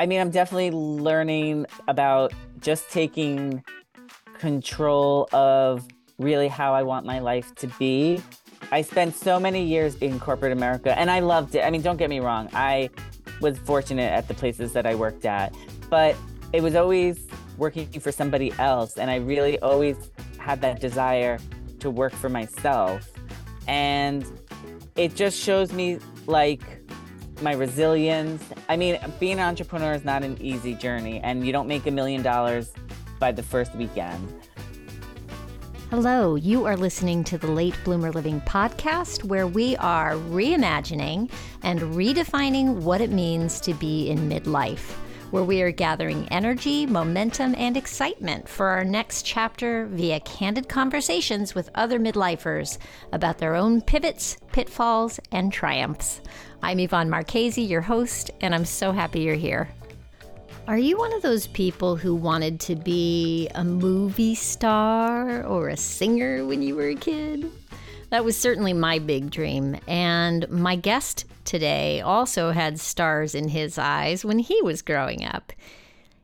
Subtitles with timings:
[0.00, 3.62] I mean, I'm definitely learning about just taking
[4.38, 8.22] control of really how I want my life to be.
[8.72, 11.66] I spent so many years in corporate America and I loved it.
[11.66, 12.48] I mean, don't get me wrong.
[12.54, 12.88] I
[13.42, 15.54] was fortunate at the places that I worked at,
[15.90, 16.16] but
[16.54, 17.26] it was always
[17.58, 18.96] working for somebody else.
[18.96, 21.38] And I really always had that desire
[21.80, 23.06] to work for myself.
[23.68, 24.24] And
[24.96, 26.79] it just shows me like
[27.42, 28.44] my resilience.
[28.68, 31.90] I mean, being an entrepreneur is not an easy journey, and you don't make a
[31.90, 32.72] million dollars
[33.18, 34.32] by the first weekend.
[35.90, 41.30] Hello, you are listening to the Late Bloomer Living podcast, where we are reimagining
[41.62, 44.94] and redefining what it means to be in midlife
[45.30, 51.54] where we are gathering energy, momentum, and excitement for our next chapter via candid conversations
[51.54, 52.78] with other midlifers
[53.12, 56.20] about their own pivots, pitfalls, and triumphs.
[56.62, 59.70] I'm Yvonne Marchese, your host, and I'm so happy you're here.
[60.68, 65.76] Are you one of those people who wanted to be a movie star or a
[65.76, 67.50] singer when you were a kid?
[68.10, 69.78] That was certainly my big dream.
[69.88, 75.52] And my guest today also had stars in his eyes when he was growing up.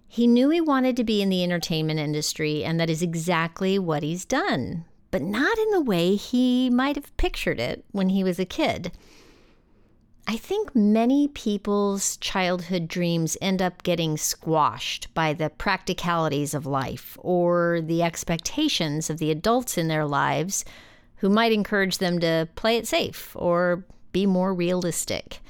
[0.07, 4.03] He knew he wanted to be in the entertainment industry, and that is exactly what
[4.03, 8.39] he's done, but not in the way he might have pictured it when he was
[8.39, 8.93] a kid.
[10.29, 17.17] I think many people's childhood dreams end up getting squashed by the practicalities of life
[17.21, 20.65] or the expectations of the adults in their lives
[21.19, 25.41] who might encourage them to play it safe or be more realistic.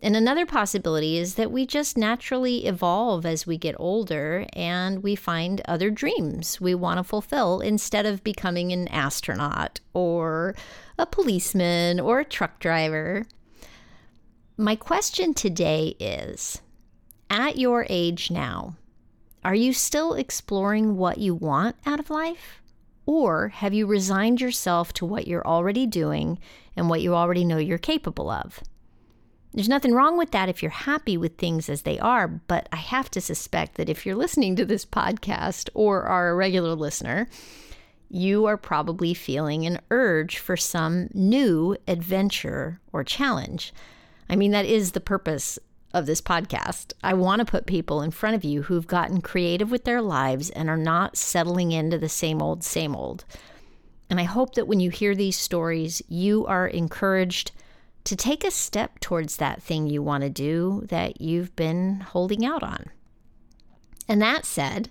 [0.00, 5.16] And another possibility is that we just naturally evolve as we get older and we
[5.16, 10.54] find other dreams we want to fulfill instead of becoming an astronaut or
[10.96, 13.26] a policeman or a truck driver.
[14.60, 16.62] My question today is
[17.30, 18.74] At your age now,
[19.44, 22.60] are you still exploring what you want out of life?
[23.06, 26.40] Or have you resigned yourself to what you're already doing
[26.74, 28.58] and what you already know you're capable of?
[29.54, 32.78] There's nothing wrong with that if you're happy with things as they are, but I
[32.78, 37.28] have to suspect that if you're listening to this podcast or are a regular listener,
[38.10, 43.72] you are probably feeling an urge for some new adventure or challenge.
[44.28, 45.58] I mean, that is the purpose
[45.94, 46.92] of this podcast.
[47.02, 50.50] I want to put people in front of you who've gotten creative with their lives
[50.50, 53.24] and are not settling into the same old, same old.
[54.10, 57.52] And I hope that when you hear these stories, you are encouraged
[58.04, 62.44] to take a step towards that thing you want to do that you've been holding
[62.44, 62.86] out on.
[64.08, 64.88] And that said,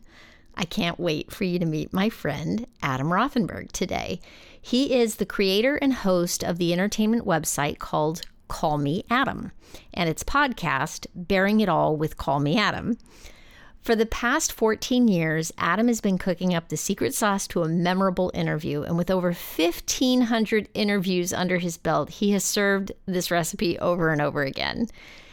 [0.55, 4.19] I can't wait for you to meet my friend Adam Rothenberg today.
[4.59, 9.51] He is the creator and host of the entertainment website called Call Me Adam
[9.93, 12.97] and its podcast, Bearing It All with Call Me Adam.
[13.81, 17.69] For the past 14 years, Adam has been cooking up the secret sauce to a
[17.69, 18.83] memorable interview.
[18.83, 24.21] And with over 1,500 interviews under his belt, he has served this recipe over and
[24.21, 24.87] over again.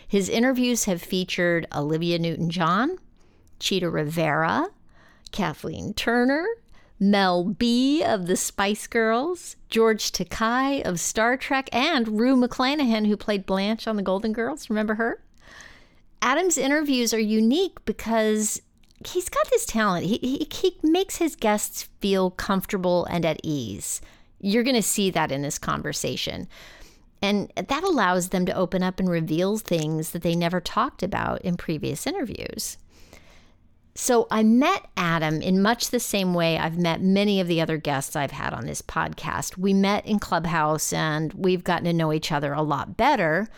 [0.07, 2.97] His interviews have featured Olivia Newton John,
[3.59, 4.69] Chita Rivera,
[5.33, 6.47] Kathleen Turner,
[7.01, 13.17] Mel B of the Spice Girls, George Takei of Star Trek, and Rue McClanahan, who
[13.17, 14.71] played Blanche on The Golden Girls.
[14.71, 15.21] Remember her?
[16.23, 18.63] Adam's interviews are unique because
[19.07, 20.07] he's got this talent.
[20.07, 24.01] He, he, he makes his guests feel comfortable and at ease.
[24.41, 26.49] You're going to see that in this conversation.
[27.21, 31.43] And that allows them to open up and reveal things that they never talked about
[31.43, 32.77] in previous interviews.
[33.97, 37.77] So I met Adam in much the same way I've met many of the other
[37.77, 39.57] guests I've had on this podcast.
[39.57, 43.49] We met in Clubhouse and we've gotten to know each other a lot better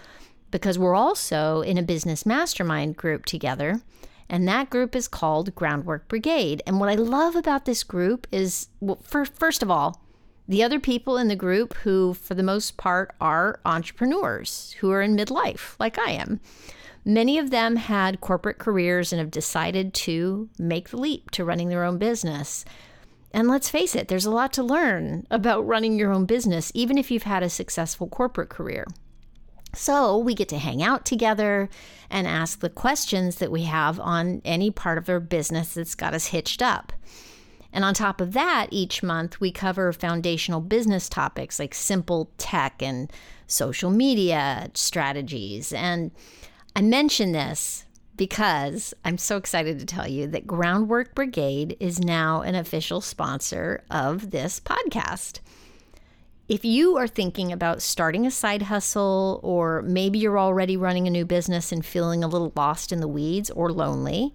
[0.51, 3.81] because we're also in a business mastermind group together.
[4.29, 6.63] And that group is called Groundwork Brigade.
[6.67, 10.03] And what I love about this group is, well, for, first of all,
[10.47, 15.01] the other people in the group who, for the most part, are entrepreneurs who are
[15.01, 16.41] in midlife, like I am.
[17.09, 21.69] Many of them had corporate careers and have decided to make the leap to running
[21.69, 22.65] their own business.
[23.33, 26.99] And let's face it, there's a lot to learn about running your own business, even
[26.99, 28.89] if you've had a successful corporate career.
[29.73, 31.69] So we get to hang out together
[32.11, 36.13] and ask the questions that we have on any part of our business that's got
[36.13, 36.93] us hitched up.
[37.73, 42.83] And on top of that, each month we cover foundational business topics like simple tech
[42.83, 43.13] and
[43.47, 45.73] social media strategies.
[45.73, 46.11] And
[46.77, 47.87] I mention this
[48.19, 53.83] because I'm so excited to tell you that Groundwork Brigade is now an official sponsor
[53.91, 55.41] of this podcast.
[56.51, 61.11] If you are thinking about starting a side hustle, or maybe you're already running a
[61.11, 64.35] new business and feeling a little lost in the weeds or lonely,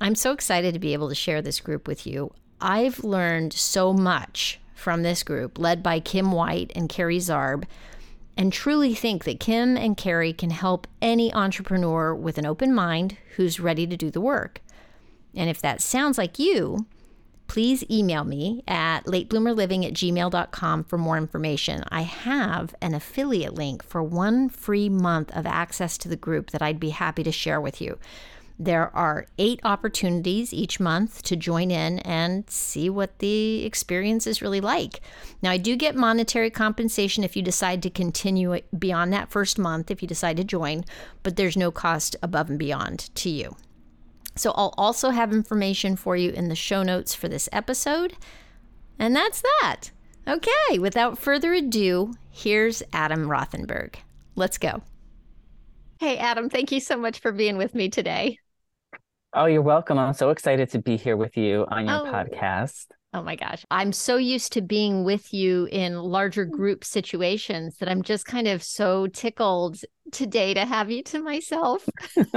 [0.00, 2.32] I'm so excited to be able to share this group with you.
[2.58, 7.64] I've learned so much from this group, led by Kim White and Carrie Zarb,
[8.36, 13.16] and truly think that Kim and Carrie can help any entrepreneur with an open mind
[13.36, 14.60] who's ready to do the work.
[15.34, 16.86] And if that sounds like you,
[17.46, 21.82] please email me at latebloomerliving at gmail.com for more information.
[21.90, 26.62] I have an affiliate link for one free month of access to the group that
[26.62, 27.98] I'd be happy to share with you.
[28.58, 34.40] There are eight opportunities each month to join in and see what the experience is
[34.40, 35.00] really like.
[35.42, 39.90] Now, I do get monetary compensation if you decide to continue beyond that first month,
[39.90, 40.84] if you decide to join,
[41.22, 43.56] but there's no cost above and beyond to you.
[44.36, 48.16] So, I'll also have information for you in the show notes for this episode.
[48.98, 49.90] And that's that.
[50.26, 53.96] Okay, without further ado, here's Adam Rothenberg.
[54.34, 54.82] Let's go.
[56.00, 58.38] Hey, Adam, thank you so much for being with me today.
[59.38, 59.98] Oh, you're welcome.
[59.98, 62.10] I'm so excited to be here with you on your oh.
[62.10, 62.86] podcast.
[63.12, 63.66] Oh my gosh.
[63.70, 68.48] I'm so used to being with you in larger group situations that I'm just kind
[68.48, 69.76] of so tickled
[70.10, 71.86] today to have you to myself.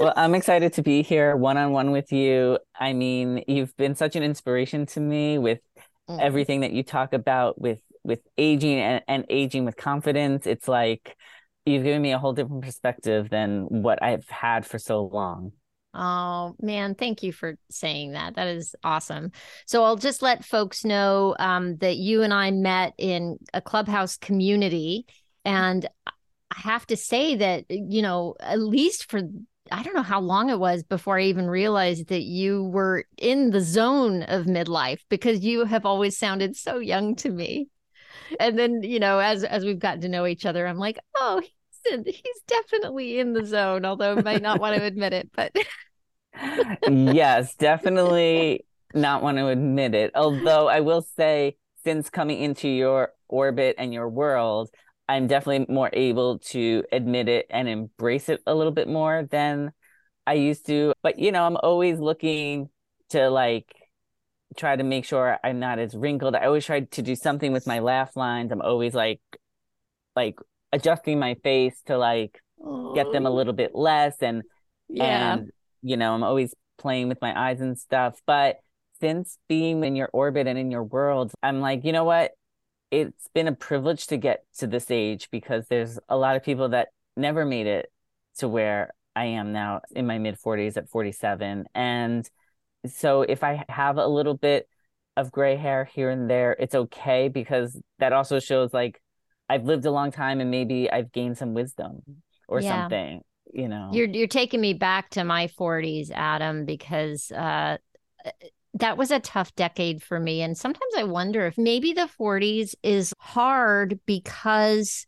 [0.00, 2.58] well, I'm excited to be here one on one with you.
[2.80, 5.60] I mean, you've been such an inspiration to me with
[6.10, 6.20] mm.
[6.20, 10.44] everything that you talk about with with aging and, and aging with confidence.
[10.44, 11.16] It's like
[11.64, 15.52] you've given me a whole different perspective than what I've had for so long.
[15.94, 18.36] Oh man, thank you for saying that.
[18.36, 19.32] That is awesome.
[19.66, 24.16] So I'll just let folks know um, that you and I met in a clubhouse
[24.16, 25.06] community,
[25.44, 26.12] and I
[26.60, 29.20] have to say that you know at least for
[29.70, 33.50] I don't know how long it was before I even realized that you were in
[33.50, 37.68] the zone of midlife because you have always sounded so young to me
[38.40, 41.40] and then you know as as we've gotten to know each other i'm like oh
[41.40, 45.54] he's in, he's definitely in the zone although might not want to admit it but
[46.90, 48.64] yes definitely
[48.94, 50.10] not want to admit it.
[50.14, 54.70] Although i will say since coming into your orbit and your world
[55.08, 59.72] i'm definitely more able to admit it and embrace it a little bit more than
[60.26, 60.92] i used to.
[61.02, 62.68] But you know i'm always looking
[63.10, 63.74] to like
[64.56, 66.34] try to make sure I'm not as wrinkled.
[66.34, 68.52] I always try to do something with my laugh lines.
[68.52, 69.20] I'm always like
[70.14, 70.38] like
[70.72, 72.40] adjusting my face to like
[72.94, 74.42] get them a little bit less and
[74.88, 75.34] yeah.
[75.34, 75.50] and
[75.82, 78.20] you know, I'm always playing with my eyes and stuff.
[78.26, 78.56] But
[79.00, 82.32] since being in your orbit and in your world, I'm like, you know what?
[82.90, 86.68] It's been a privilege to get to this age because there's a lot of people
[86.70, 87.90] that never made it
[88.38, 92.30] to where I am now in my mid 40s at 47 and
[92.86, 94.68] so if I have a little bit
[95.16, 99.00] of gray hair here and there, it's okay because that also shows like
[99.48, 102.02] I've lived a long time and maybe I've gained some wisdom
[102.48, 102.82] or yeah.
[102.82, 103.20] something,
[103.52, 103.90] you know.
[103.92, 107.76] You're you're taking me back to my 40s, Adam, because uh
[108.74, 112.74] that was a tough decade for me and sometimes I wonder if maybe the 40s
[112.82, 115.06] is hard because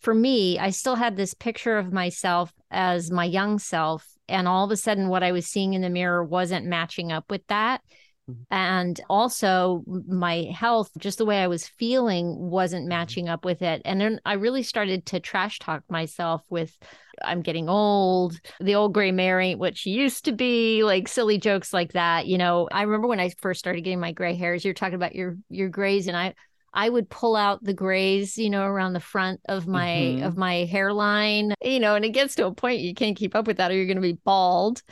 [0.00, 4.64] for me, I still had this picture of myself as my young self and all
[4.64, 7.80] of a sudden what i was seeing in the mirror wasn't matching up with that
[8.28, 8.42] mm-hmm.
[8.50, 12.90] and also my health just the way i was feeling wasn't mm-hmm.
[12.90, 16.76] matching up with it and then i really started to trash talk myself with
[17.24, 21.38] i'm getting old the old gray mare ain't what she used to be like silly
[21.38, 24.64] jokes like that you know i remember when i first started getting my gray hairs
[24.64, 26.34] you're talking about your your grays and i
[26.72, 30.24] I would pull out the grays, you know, around the front of my mm-hmm.
[30.24, 33.46] of my hairline, you know, and it gets to a point you can't keep up
[33.46, 34.82] with that or you're going to be bald.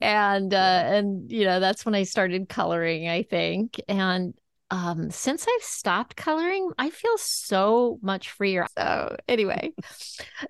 [0.00, 3.80] And uh and you know, that's when I started coloring, I think.
[3.88, 4.34] And
[4.70, 8.66] um since I've stopped coloring, I feel so much freer.
[8.76, 9.72] So, anyway,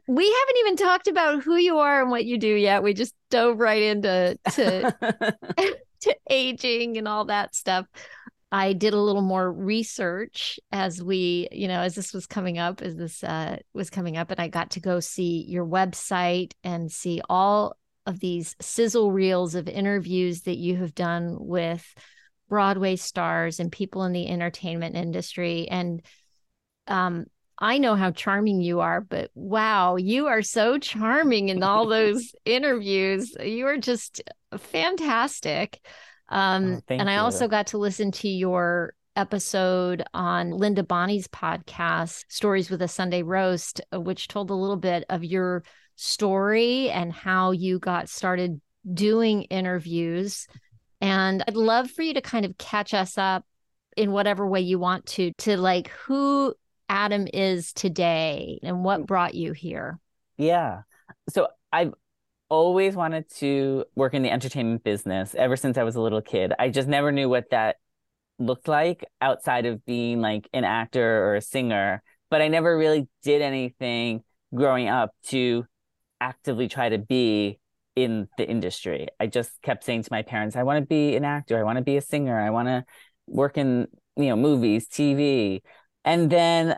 [0.06, 2.82] we haven't even talked about who you are and what you do yet.
[2.82, 5.36] We just dove right into to
[6.02, 7.86] to aging and all that stuff.
[8.52, 12.82] I did a little more research as we, you know, as this was coming up,
[12.82, 16.92] as this uh, was coming up, and I got to go see your website and
[16.92, 21.94] see all of these sizzle reels of interviews that you have done with
[22.50, 25.66] Broadway stars and people in the entertainment industry.
[25.70, 26.02] And
[26.86, 27.24] um,
[27.58, 32.34] I know how charming you are, but wow, you are so charming in all those
[32.44, 33.34] interviews.
[33.42, 34.20] You are just
[34.58, 35.80] fantastic.
[36.32, 42.24] Um, oh, and I also got to listen to your episode on Linda Bonney's podcast,
[42.28, 45.62] Stories with a Sunday Roast, which told a little bit of your
[45.96, 48.60] story and how you got started
[48.92, 50.46] doing interviews.
[51.02, 53.44] And I'd love for you to kind of catch us up
[53.96, 56.54] in whatever way you want to, to like who
[56.88, 59.98] Adam is today and what brought you here.
[60.38, 60.82] Yeah.
[61.28, 61.92] So I've
[62.52, 66.52] always wanted to work in the entertainment business ever since I was a little kid.
[66.58, 67.76] I just never knew what that
[68.38, 73.08] looked like outside of being like an actor or a singer, but I never really
[73.22, 74.22] did anything
[74.54, 75.64] growing up to
[76.20, 77.58] actively try to be
[77.96, 79.08] in the industry.
[79.18, 81.78] I just kept saying to my parents, I want to be an actor, I want
[81.78, 82.84] to be a singer, I want to
[83.26, 85.62] work in, you know, movies, TV.
[86.04, 86.72] And then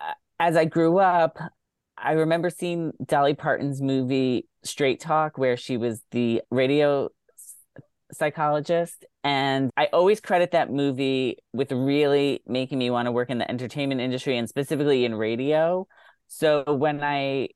[0.00, 1.36] uh, as I grew up,
[2.02, 7.10] I remember seeing Dolly Parton's movie Straight Talk, where she was the radio
[8.12, 9.04] psychologist.
[9.22, 13.50] And I always credit that movie with really making me want to work in the
[13.50, 15.86] entertainment industry and specifically in radio.
[16.28, 17.48] So when I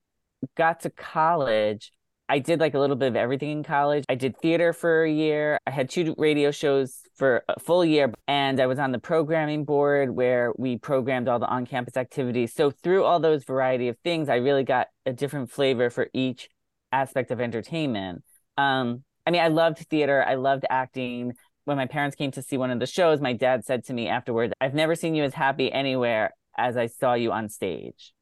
[0.57, 1.93] got to college,
[2.35, 4.05] I did like a little bit of everything in college.
[4.09, 5.57] I did theater for a year.
[5.69, 9.65] I had two radio shows for a full year, and I was on the programming
[9.65, 12.53] board where we programmed all the on campus activities.
[12.53, 16.49] So, through all those variety of things, I really got a different flavor for each
[16.91, 18.25] aspect of entertainment.
[18.59, 21.35] Um, I mean, I loved theater, I loved acting.
[21.67, 24.09] When my parents came to see one of the shows, my dad said to me
[24.09, 28.13] afterwards, I've never seen you as happy anywhere as I saw you on stage.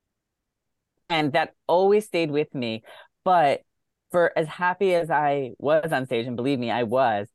[1.08, 2.82] And that always stayed with me.
[3.24, 3.62] But
[4.12, 7.28] for as happy as I was on stage, and believe me, I was,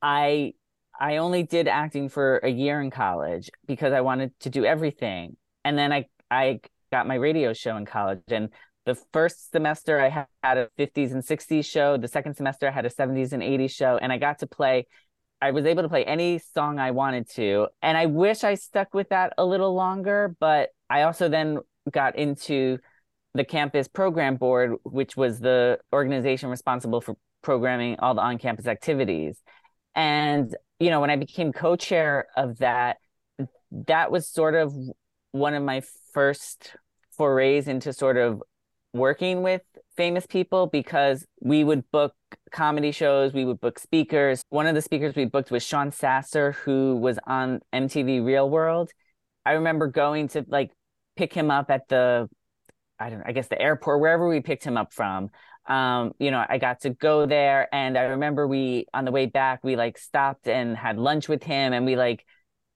[0.00, 0.54] I
[0.98, 5.36] I only did acting for a year in college because I wanted to do everything.
[5.64, 6.60] And then I I
[6.92, 8.20] got my radio show in college.
[8.28, 8.50] And
[8.86, 11.96] the first semester I had a 50s and 60s show.
[11.96, 13.96] The second semester I had a 70s and 80s show.
[13.96, 14.86] And I got to play,
[15.40, 17.68] I was able to play any song I wanted to.
[17.82, 21.58] And I wish I stuck with that a little longer, but I also then
[21.90, 22.78] got into
[23.34, 28.66] the campus program board, which was the organization responsible for programming all the on campus
[28.66, 29.36] activities.
[29.94, 32.98] And, you know, when I became co chair of that,
[33.86, 34.72] that was sort of
[35.32, 36.76] one of my first
[37.16, 38.42] forays into sort of
[38.92, 39.62] working with
[39.96, 42.14] famous people because we would book
[42.52, 44.42] comedy shows, we would book speakers.
[44.50, 48.90] One of the speakers we booked was Sean Sasser, who was on MTV Real World.
[49.44, 50.70] I remember going to like
[51.16, 52.28] pick him up at the
[52.98, 55.30] I don't know, I guess the airport, wherever we picked him up from.
[55.66, 59.26] Um, you know, I got to go there and I remember we on the way
[59.26, 62.24] back, we like stopped and had lunch with him and we like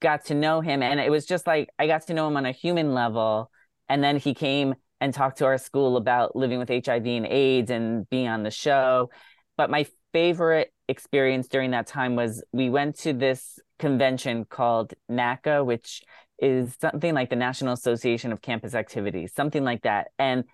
[0.00, 0.82] got to know him.
[0.82, 3.50] And it was just like I got to know him on a human level.
[3.88, 7.70] And then he came and talked to our school about living with HIV and AIDS
[7.70, 9.10] and being on the show.
[9.56, 15.64] But my favorite experience during that time was we went to this convention called NACA,
[15.64, 16.02] which
[16.38, 20.08] is something like the National Association of Campus Activities, something like that.
[20.18, 20.44] And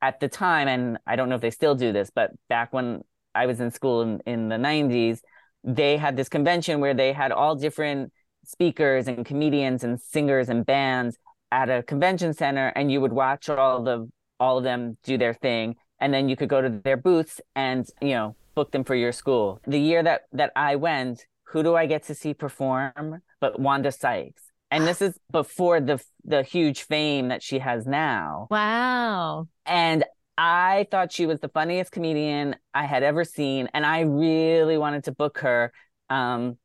[0.00, 3.02] at the time, and I don't know if they still do this, but back when
[3.34, 5.20] I was in school in, in the 90s,
[5.64, 8.12] they had this convention where they had all different
[8.44, 11.18] speakers and comedians and singers and bands
[11.50, 15.34] at a convention center and you would watch all the all of them do their
[15.34, 15.74] thing.
[15.98, 19.12] And then you could go to their booths and you know book them for your
[19.12, 19.60] school.
[19.66, 23.92] The year that that i went who do i get to see perform but wanda
[23.92, 28.48] sykes and this is before the the huge fame that she has now.
[28.50, 29.48] Wow.
[29.64, 30.04] And
[30.36, 35.04] I thought she was the funniest comedian I had ever seen and I really wanted
[35.04, 35.72] to book her.
[36.10, 36.58] Um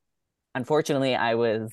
[0.56, 1.72] unfortunately I was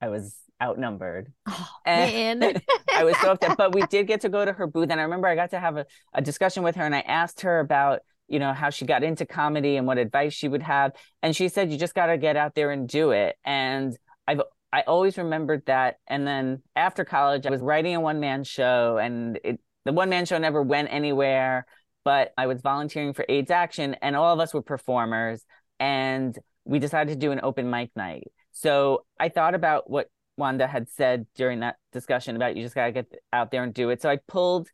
[0.00, 1.32] I was outnumbered.
[1.46, 2.60] Oh, man.
[2.94, 3.56] I was so upset.
[3.56, 5.60] But we did get to go to her booth and I remember I got to
[5.60, 8.84] have a, a discussion with her and I asked her about you know how she
[8.84, 12.06] got into comedy and what advice she would have and she said you just got
[12.06, 13.96] to get out there and do it and
[14.26, 14.40] i've
[14.72, 15.98] I always remembered that.
[16.06, 20.08] And then after college, I was writing a one man show, and it, the one
[20.08, 21.66] man show never went anywhere.
[22.04, 25.44] But I was volunteering for AIDS Action, and all of us were performers.
[25.78, 28.32] And we decided to do an open mic night.
[28.52, 32.86] So I thought about what Wanda had said during that discussion about you just got
[32.86, 34.00] to get out there and do it.
[34.00, 34.68] So I pulled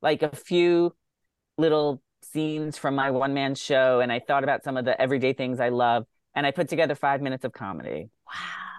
[0.00, 0.94] like a few
[1.58, 5.34] little scenes from my one man show, and I thought about some of the everyday
[5.34, 6.06] things I love.
[6.34, 8.08] And I put together five minutes of comedy.
[8.26, 8.71] Wow.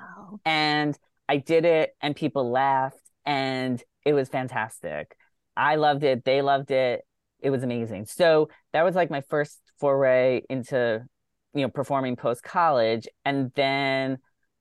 [0.45, 0.97] And
[1.27, 5.15] I did it and people laughed and it was fantastic.
[5.55, 6.25] I loved it.
[6.25, 7.01] They loved it.
[7.39, 8.05] It was amazing.
[8.05, 11.05] So that was like my first foray into,
[11.53, 13.07] you know, performing post college.
[13.25, 14.17] And then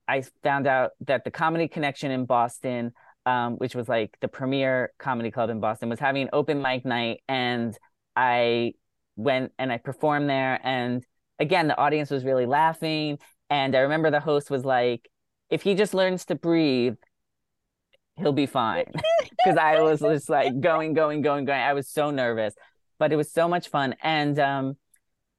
[0.09, 2.93] I found out that the Comedy Connection in Boston,
[3.25, 6.85] um, which was like the premier comedy club in Boston, was having an open mic
[6.85, 7.23] night.
[7.29, 7.77] And
[8.17, 8.75] I
[9.17, 10.61] went and I performed there.
[10.63, 11.05] And
[11.39, 13.19] again, the audience was really laughing.
[13.49, 15.09] And I remember the host was like,
[15.53, 16.97] if he just learns to breathe,
[18.17, 18.87] he'll be fine.
[19.45, 21.61] Because I was just like going, going, going, going.
[21.61, 22.55] I was so nervous,
[23.01, 23.97] but it was so much fun.
[24.01, 24.77] And um,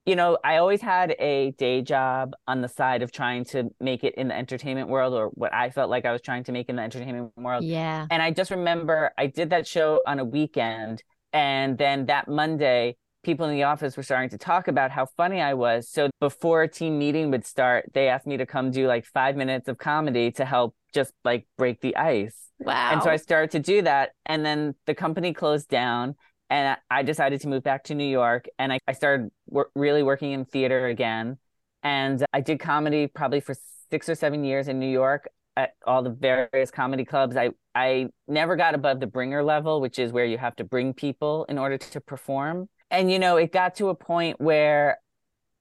[0.04, 4.04] you know, I always had a day job on the side of trying to make
[4.04, 6.68] it in the entertainment world or what I felt like I was trying to make
[6.68, 7.64] in the entertainment world.
[7.64, 8.06] Yeah.
[8.10, 11.02] And I just remember I did that show on a weekend.
[11.32, 15.40] And then that Monday, people in the office were starting to talk about how funny
[15.40, 15.88] I was.
[15.88, 19.36] So before a team meeting would start, they asked me to come do like five
[19.36, 22.36] minutes of comedy to help just like break the ice.
[22.60, 22.92] Wow.
[22.92, 24.10] And so I started to do that.
[24.26, 26.14] And then the company closed down
[26.50, 28.46] and I decided to move back to New York.
[28.58, 31.38] And I, I started wor- really working in theater again.
[31.82, 33.54] And I did comedy probably for
[33.90, 37.36] six or seven years in New York at all the various comedy clubs.
[37.36, 40.94] I, I never got above the bringer level, which is where you have to bring
[40.94, 42.68] people in order to perform.
[42.90, 44.98] And, you know, it got to a point where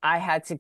[0.01, 0.59] I had to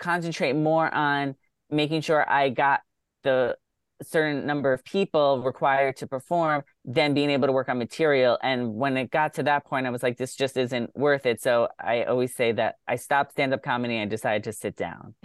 [0.00, 1.36] concentrate more on
[1.70, 2.80] making sure I got
[3.22, 3.56] the
[4.02, 8.38] certain number of people required to perform than being able to work on material.
[8.42, 11.42] And when it got to that point, I was like, this just isn't worth it.
[11.42, 15.14] So I always say that I stopped stand up comedy and decided to sit down.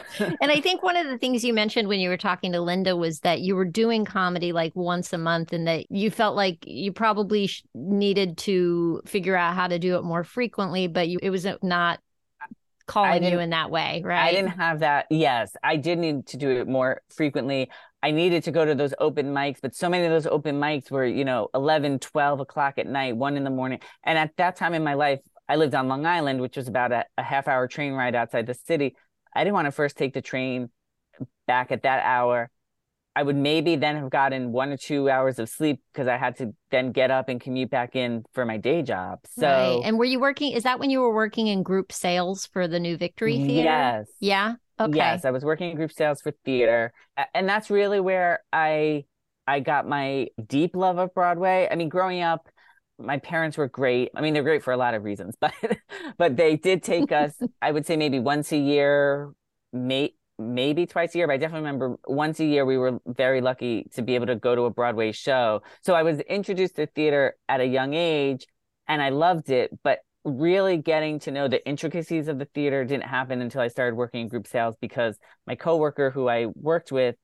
[0.18, 2.96] and I think one of the things you mentioned when you were talking to Linda
[2.96, 6.64] was that you were doing comedy like once a month and that you felt like
[6.66, 11.18] you probably sh- needed to figure out how to do it more frequently, but you,
[11.22, 12.00] it was not
[12.86, 14.28] calling you in that way, right?
[14.28, 15.06] I didn't have that.
[15.10, 17.70] Yes, I did need to do it more frequently.
[18.02, 20.90] I needed to go to those open mics, but so many of those open mics
[20.90, 23.80] were, you know, 11, 12 o'clock at night, one in the morning.
[24.02, 26.92] And at that time in my life, I lived on Long Island, which was about
[26.92, 28.96] a, a half hour train ride outside the city.
[29.34, 30.70] I didn't want to first take the train
[31.46, 32.50] back at that hour
[33.14, 36.36] I would maybe then have gotten one or two hours of sleep because I had
[36.38, 39.20] to then get up and commute back in for my day job.
[39.38, 39.82] So, right.
[39.84, 40.52] and were you working?
[40.52, 43.46] Is that when you were working in group sales for the New Victory mm-hmm.
[43.46, 43.68] Theater?
[43.68, 44.06] Yes.
[44.20, 44.54] Yeah.
[44.80, 44.96] Okay.
[44.96, 46.92] Yes, I was working in group sales for theater,
[47.34, 49.04] and that's really where I
[49.46, 51.68] I got my deep love of Broadway.
[51.70, 52.48] I mean, growing up,
[52.98, 54.10] my parents were great.
[54.14, 55.54] I mean, they're great for a lot of reasons, but
[56.18, 57.34] but they did take us.
[57.62, 59.32] I would say maybe once a year,
[59.72, 63.40] may, maybe twice a year, but I definitely remember once a year we were very
[63.40, 65.62] lucky to be able to go to a Broadway show.
[65.82, 68.46] So I was introduced to theater at a young age
[68.88, 73.06] and I loved it, but really getting to know the intricacies of the theater didn't
[73.06, 77.16] happen until I started working in group sales because my coworker who I worked with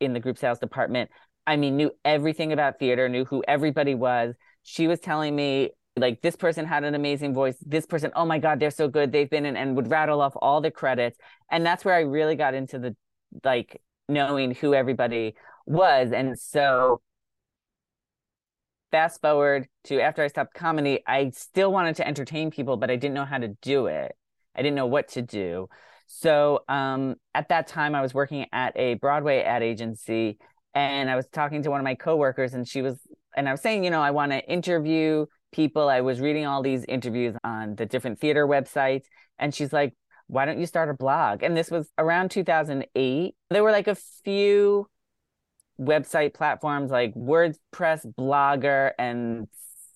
[0.00, 1.10] in the group sales department,
[1.46, 4.34] I mean, knew everything about theater, knew who everybody was.
[4.64, 7.56] She was telling me like this person had an amazing voice.
[7.64, 9.12] This person oh my god they're so good.
[9.12, 11.18] They've been in and would rattle off all the credits.
[11.50, 12.96] And that's where i really got into the
[13.44, 15.34] like knowing who everybody
[15.66, 16.12] was.
[16.12, 17.00] And so
[18.90, 22.96] fast forward to after i stopped comedy i still wanted to entertain people but i
[22.96, 24.14] didn't know how to do it.
[24.54, 25.68] I didn't know what to do.
[26.06, 30.38] So um, at that time i was working at a broadway ad agency
[30.74, 33.00] and i was talking to one of my coworkers and she was
[33.36, 35.88] and i was saying you know i want to interview people.
[35.88, 39.04] I was reading all these interviews on the different theater websites,
[39.38, 39.94] and she's like,
[40.26, 41.42] why don't you start a blog?
[41.42, 43.34] And this was around 2008.
[43.50, 43.94] There were like a
[44.24, 44.88] few
[45.80, 49.48] website platforms like WordPress, Blogger, and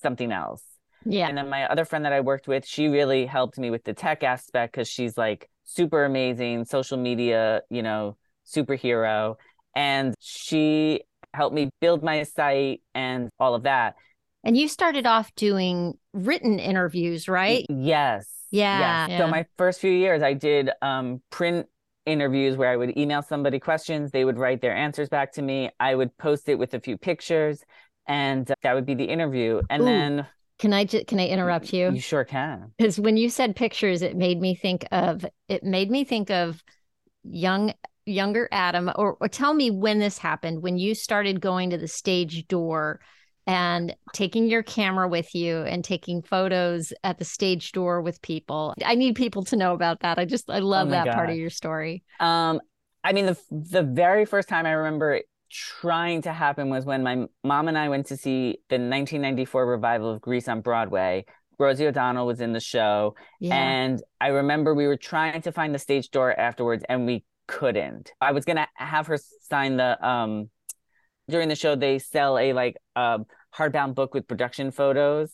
[0.02, 0.62] something else.
[1.04, 1.28] Yeah.
[1.28, 3.94] And then my other friend that I worked with, she really helped me with the
[3.94, 9.36] tech aspect because she's like super amazing social media, you know, superhero.
[9.74, 11.02] And she
[11.38, 13.94] helped me build my site and all of that.
[14.44, 17.64] And you started off doing written interviews, right?
[17.68, 18.28] Yes.
[18.50, 18.78] Yeah.
[18.78, 19.10] Yes.
[19.10, 19.18] Yeah.
[19.18, 21.66] So my first few years, I did um, print
[22.06, 24.10] interviews where I would email somebody questions.
[24.10, 25.70] They would write their answers back to me.
[25.78, 27.62] I would post it with a few pictures,
[28.06, 29.60] and that would be the interview.
[29.70, 29.86] And Ooh.
[29.86, 30.26] then
[30.58, 31.92] can I just can I interrupt you?
[31.92, 32.72] You sure can.
[32.78, 36.62] Because when you said pictures, it made me think of it made me think of
[37.22, 37.74] young
[38.08, 38.90] younger Adam.
[38.96, 40.62] Or, or tell me when this happened.
[40.62, 43.00] When you started going to the stage door
[43.48, 48.74] and taking your camera with you and taking photos at the stage door with people.
[48.84, 50.18] I need people to know about that.
[50.18, 51.14] I just I love oh that God.
[51.14, 52.04] part of your story.
[52.20, 52.60] Um
[53.02, 57.24] I mean the the very first time I remember trying to happen was when my
[57.42, 61.24] mom and I went to see the 1994 revival of Grease on Broadway.
[61.58, 63.56] Rosie O'Donnell was in the show yeah.
[63.56, 68.12] and I remember we were trying to find the stage door afterwards and we couldn't.
[68.20, 69.18] I was to have her
[69.50, 70.50] sign the um
[71.28, 73.18] during the show they sell a like uh
[73.54, 75.32] hardbound book with production photos.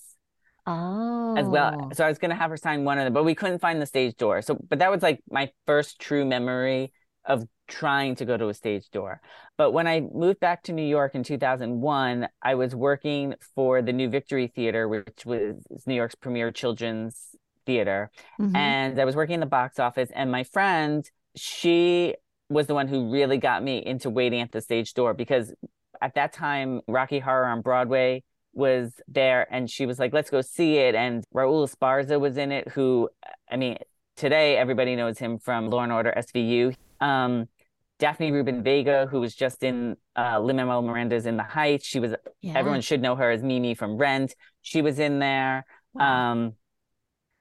[0.67, 1.35] Oh.
[1.37, 1.91] As well.
[1.93, 3.87] So I was gonna have her sign one of them, but we couldn't find the
[3.87, 4.41] stage door.
[4.41, 6.93] So but that was like my first true memory
[7.27, 9.21] of trying to go to a stage door.
[9.57, 13.93] But when I moved back to New York in 2001, I was working for the
[13.93, 17.35] New Victory Theater, which was New York's premier children's
[17.67, 18.11] theater.
[18.41, 18.57] Mm-hmm.
[18.57, 22.15] And I was working in the box office and my friend, she
[22.49, 25.53] was the one who really got me into waiting at the stage door because
[26.01, 30.41] at that time, Rocky Horror on Broadway was there and she was like, let's go
[30.41, 30.95] see it.
[30.95, 33.09] And Raul Esparza was in it, who,
[33.51, 33.79] I mean,
[34.17, 36.77] today everybody knows him from Law and Order SVU.
[37.01, 37.49] Um,
[37.99, 41.87] Daphne Rubin Vega, who was just in uh, Lin-Manuel Miranda's In the Heights.
[41.87, 42.53] She was yeah.
[42.57, 44.35] everyone should know her as Mimi from Rent.
[44.63, 45.65] She was in there.
[45.93, 46.33] Wow.
[46.33, 46.53] Um,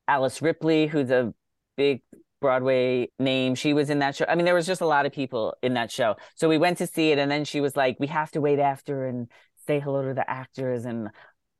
[0.07, 1.33] Alice Ripley, who's a
[1.75, 2.01] big
[2.43, 3.55] Broadway name.
[3.55, 4.25] She was in that show.
[4.27, 6.15] I mean, there was just a lot of people in that show.
[6.35, 8.59] So we went to see it, and then she was like, "We have to wait
[8.59, 9.29] after and
[9.65, 11.09] say hello to the actors." And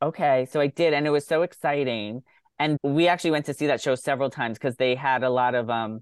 [0.02, 2.24] okay, so I did, and it was so exciting.
[2.60, 5.56] And we actually went to see that show several times because they had a lot
[5.56, 6.02] of um,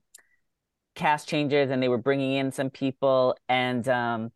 [0.95, 3.37] cast changes, and they were bringing in some people.
[3.47, 4.31] And um,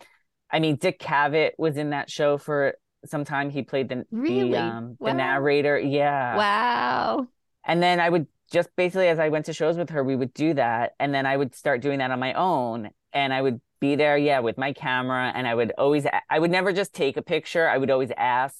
[0.52, 3.50] I mean, Dick Cavett was in that show for some time.
[3.50, 4.52] He played the really?
[4.52, 5.10] the, um, wow.
[5.10, 5.80] the narrator.
[5.80, 6.38] Yeah.
[6.38, 7.28] Wow.
[7.66, 10.34] And then I would just basically as I went to shows with her, we would
[10.34, 10.94] do that.
[11.00, 12.90] And then I would start doing that on my own.
[13.14, 15.32] And I would be there, yeah, with my camera.
[15.36, 17.68] And I would always, I would never just take a picture.
[17.68, 18.58] I would always ask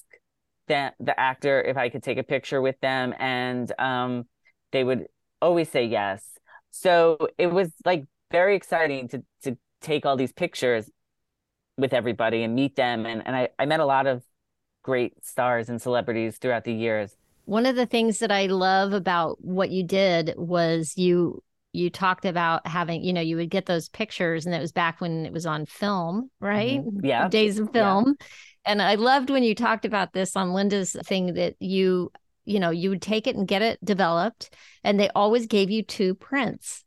[0.68, 3.14] the, the actor if I could take a picture with them.
[3.20, 4.26] And um,
[4.72, 5.06] they would
[5.42, 6.24] always say yes.
[6.72, 10.90] So it was like very exciting to, to take all these pictures
[11.78, 13.06] with everybody and meet them.
[13.06, 14.24] And, and I, I met a lot of
[14.84, 17.16] great stars and celebrities throughout the years.
[17.46, 21.44] One of the things that I love about what you did was you
[21.76, 25.02] you talked about having, you know, you would get those pictures and it was back
[25.02, 26.80] when it was on film, right?
[26.80, 27.06] Mm-hmm.
[27.06, 27.28] Yeah.
[27.28, 28.16] Days of film.
[28.20, 28.26] Yeah.
[28.68, 32.12] And I loved when you talked about this on Linda's thing that you,
[32.46, 35.84] you know, you would take it and get it developed and they always gave you
[35.84, 36.86] two prints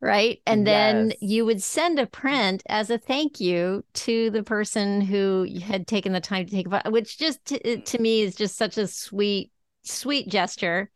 [0.00, 0.40] right?
[0.46, 1.16] And then yes.
[1.20, 6.12] you would send a print as a thank you to the person who had taken
[6.12, 9.50] the time to take a which just to, to me is just such a sweet
[9.88, 10.90] sweet gesture.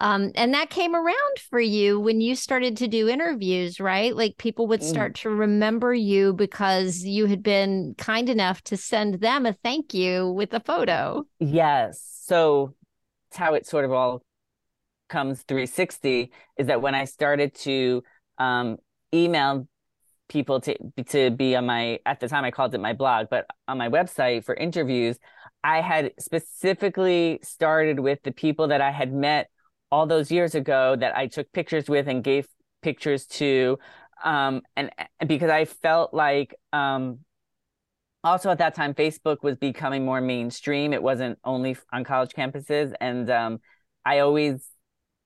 [0.00, 4.14] Um, and that came around for you when you started to do interviews, right?
[4.14, 4.88] Like people would mm.
[4.88, 5.22] start mm.
[5.22, 10.30] to remember you because you had been kind enough to send them a thank you
[10.30, 11.24] with a photo.
[11.40, 12.00] Yes.
[12.26, 12.74] So
[13.28, 14.22] it's how it sort of all
[15.08, 18.04] comes 360 is that when I started to
[18.38, 18.76] um,
[19.12, 19.66] email
[20.28, 23.46] people to to be on my at the time I called it my blog, but
[23.66, 25.18] on my website for interviews,
[25.64, 29.50] I had specifically started with the people that I had met
[29.90, 32.46] all those years ago that I took pictures with and gave
[32.82, 33.78] pictures to.
[34.24, 34.90] Um, and,
[35.20, 37.20] and because I felt like um,
[38.22, 40.92] also at that time, Facebook was becoming more mainstream.
[40.92, 42.92] It wasn't only on college campuses.
[43.00, 43.60] And um,
[44.04, 44.66] I always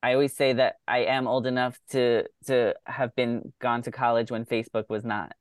[0.03, 4.31] I always say that I am old enough to to have been gone to college
[4.31, 5.33] when Facebook was not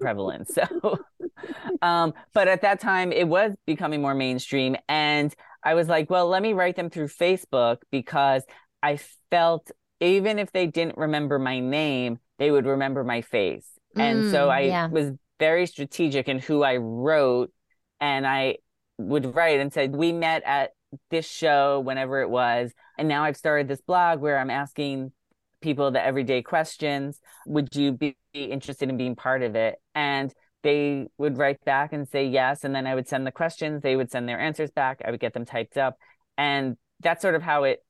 [0.00, 0.48] prevalent.
[0.48, 0.98] So,
[1.82, 4.76] um, but at that time, it was becoming more mainstream.
[4.88, 8.44] And I was like, well, let me write them through Facebook because
[8.82, 8.98] I
[9.30, 13.68] felt even if they didn't remember my name, they would remember my face.
[13.96, 14.88] Mm, and so mm, I yeah.
[14.88, 17.52] was very strategic in who I wrote.
[18.00, 18.56] And I
[18.98, 20.70] would write and said, we met at
[21.10, 22.72] this show, whenever it was.
[22.98, 25.12] And now I've started this blog where I'm asking
[25.60, 27.20] people the everyday questions.
[27.46, 29.76] Would you be interested in being part of it?
[29.94, 32.64] And they would write back and say yes.
[32.64, 33.82] And then I would send the questions.
[33.82, 35.00] They would send their answers back.
[35.04, 35.96] I would get them typed up.
[36.36, 37.84] And that's sort of how it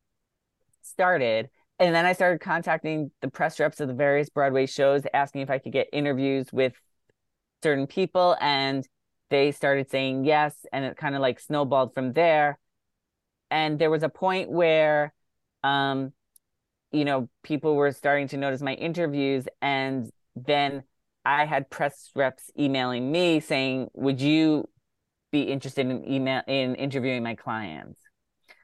[0.82, 1.48] started.
[1.78, 5.50] And then I started contacting the press reps of the various Broadway shows, asking if
[5.50, 6.74] I could get interviews with
[7.62, 8.36] certain people.
[8.40, 8.86] And
[9.30, 10.54] they started saying yes.
[10.72, 12.58] And it kind of like snowballed from there.
[13.50, 15.12] And there was a point where
[15.64, 16.12] um,
[16.92, 19.46] you know, people were starting to notice my interviews.
[19.62, 20.82] And then
[21.24, 24.68] I had press reps emailing me saying, would you
[25.30, 28.00] be interested in email in interviewing my clients?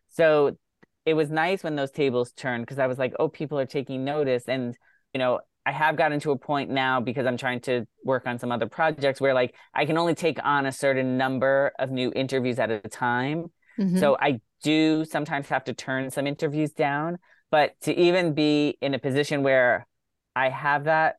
[0.09, 0.57] So
[1.05, 4.05] it was nice when those tables turned because I was like, oh, people are taking
[4.05, 4.45] notice.
[4.49, 4.77] And,
[5.13, 8.39] you know, I have gotten to a point now because I'm trying to work on
[8.39, 12.13] some other projects where like I can only take on a certain number of new
[12.15, 13.47] interviews at a time.
[13.79, 13.99] Mm-hmm.
[13.99, 17.19] So I do sometimes have to turn some interviews down
[17.51, 19.87] but to even be in a position where
[20.35, 21.17] I have that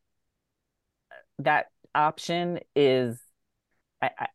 [1.39, 3.19] that option is
[4.01, 4.27] I, I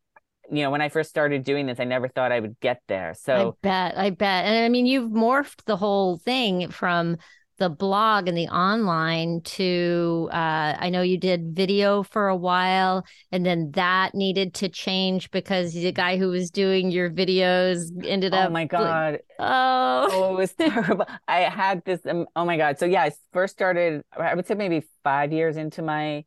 [0.51, 3.13] you know, when I first started doing this, I never thought I would get there.
[3.13, 4.45] So I bet, I bet.
[4.45, 7.17] And I mean, you've morphed the whole thing from
[7.57, 13.05] the blog and the online to uh, I know you did video for a while
[13.31, 18.33] and then that needed to change because the guy who was doing your videos ended
[18.33, 19.13] oh up Oh my god.
[19.13, 20.09] Like, oh.
[20.11, 21.05] oh, it was terrible.
[21.27, 22.79] I had this um, oh my god.
[22.79, 26.25] So yeah, I first started I would say maybe 5 years into my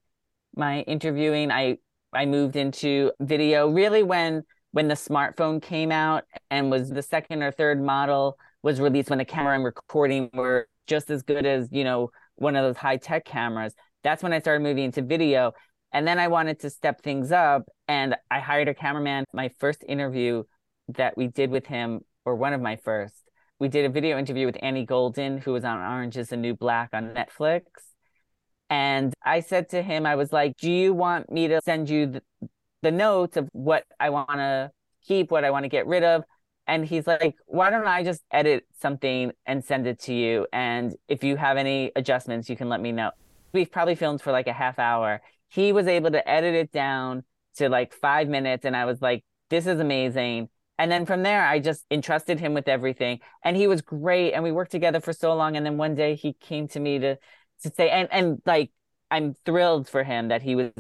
[0.54, 1.50] my interviewing.
[1.50, 1.78] I
[2.12, 7.42] I moved into video really when when the smartphone came out and was the second
[7.42, 11.68] or third model was released when the camera and recording were just as good as
[11.70, 15.52] you know one of those high tech cameras that's when i started moving into video
[15.92, 19.84] and then i wanted to step things up and i hired a cameraman my first
[19.88, 20.42] interview
[20.88, 23.26] that we did with him or one of my first
[23.58, 26.54] we did a video interview with Annie Golden, who was on Orange is the New
[26.54, 27.62] Black on Netflix.
[28.68, 32.06] And I said to him, I was like, Do you want me to send you
[32.06, 32.22] the,
[32.82, 34.70] the notes of what I want to
[35.06, 36.24] keep, what I want to get rid of?
[36.66, 40.46] And he's like, Why don't I just edit something and send it to you?
[40.52, 43.10] And if you have any adjustments, you can let me know.
[43.52, 45.22] We've probably filmed for like a half hour.
[45.48, 47.24] He was able to edit it down
[47.56, 48.64] to like five minutes.
[48.64, 50.48] And I was like, This is amazing.
[50.78, 53.20] And then from there, I just entrusted him with everything.
[53.42, 54.32] And he was great.
[54.32, 55.56] And we worked together for so long.
[55.56, 57.16] And then one day he came to me to
[57.62, 58.70] to say and and like
[59.10, 60.72] I'm thrilled for him that he was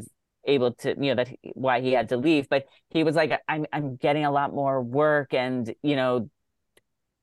[0.46, 3.40] able to you know that he, why he had to leave but he was like
[3.48, 6.30] I'm I'm getting a lot more work and you know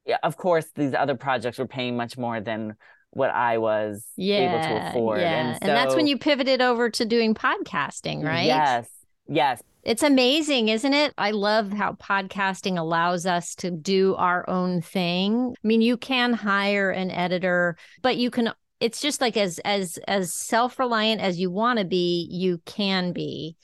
[0.05, 2.75] yeah, of course these other projects were paying much more than
[3.12, 5.51] what I was yeah, able to afford yeah.
[5.51, 8.88] and, so, and that's when you pivoted over to doing podcasting right yes
[9.27, 11.13] yes it's amazing, isn't it?
[11.17, 15.53] I love how podcasting allows us to do our own thing.
[15.62, 18.53] I mean, you can hire an editor, but you can
[18.84, 23.56] it's just like as as as self-reliant as you want to be you can be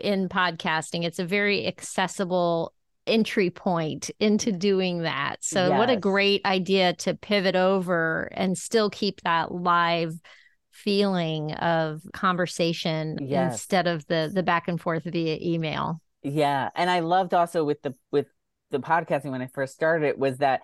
[0.00, 2.72] in podcasting it's a very accessible
[3.06, 5.78] entry point into doing that so yes.
[5.78, 10.14] what a great idea to pivot over and still keep that live
[10.70, 13.52] feeling of conversation yes.
[13.52, 17.82] instead of the the back and forth via email yeah and i loved also with
[17.82, 18.26] the with
[18.70, 20.62] the podcasting when i first started it was that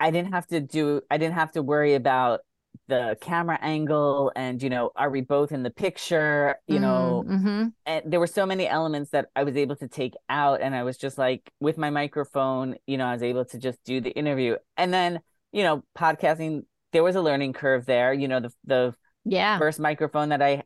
[0.00, 2.40] I didn't have to do I didn't have to worry about
[2.88, 7.24] the camera angle and you know are we both in the picture you know?
[7.26, 7.66] mm, mm-hmm.
[7.86, 10.82] and there were so many elements that i was able to take out and i
[10.82, 14.10] was just like with my microphone you know i was able to just do the
[14.10, 14.56] interview.
[14.76, 15.20] And then
[15.52, 19.58] you know podcasting there was a learning curve there you know the the yeah.
[19.58, 20.62] first microphone that i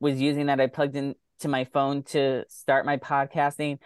[0.00, 3.78] was using that i plugged in to my phone to start my podcasting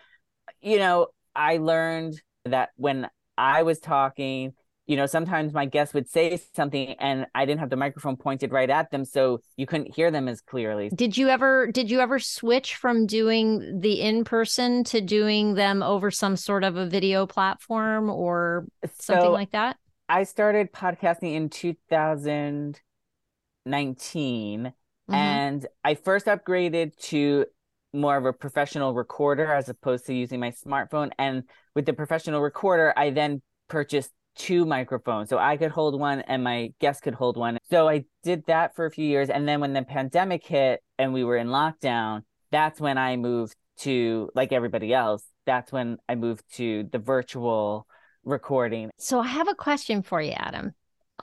[0.61, 4.55] you know i learned that when i was talking
[4.87, 8.53] you know, sometimes my guests would say something and I didn't have the microphone pointed
[8.53, 10.91] right at them, so you couldn't hear them as clearly.
[10.91, 15.83] Did you ever did you ever switch from doing the in person to doing them
[15.83, 19.77] over some sort of a video platform or something so like that?
[20.09, 22.77] I started podcasting in 2019
[23.67, 25.15] mm-hmm.
[25.15, 27.47] and I first upgraded to
[27.93, 31.43] more of a professional recorder as opposed to using my smartphone and
[31.75, 36.45] with the professional recorder I then purchased two microphones so i could hold one and
[36.45, 37.59] my guest could hold one.
[37.71, 41.13] So i did that for a few years and then when the pandemic hit and
[41.13, 46.15] we were in lockdown that's when i moved to like everybody else that's when i
[46.15, 47.87] moved to the virtual
[48.25, 48.91] recording.
[48.99, 50.75] So i have a question for you adam.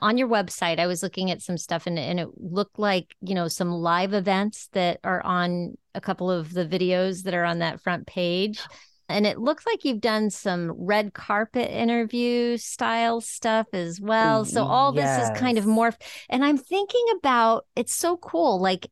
[0.02, 3.34] On your website i was looking at some stuff and, and it looked like you
[3.34, 7.60] know some live events that are on a couple of the videos that are on
[7.60, 8.60] that front page
[9.08, 14.44] and it looks like you've done some red carpet interview style stuff as well.
[14.44, 15.18] So all yes.
[15.18, 16.02] this is kind of morphed.
[16.28, 18.60] And I'm thinking about it's so cool.
[18.60, 18.86] Like